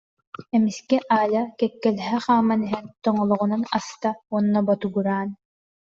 Эмискэ 0.55 0.97
Аля 1.21 1.43
кэккэлэһэ 1.59 2.17
хааман 2.25 2.61
иһэн, 2.67 2.85
тоҥолоҕунан 3.03 3.63
аста 3.77 4.09
уонна 4.31 4.61
ботугураан: 4.67 5.29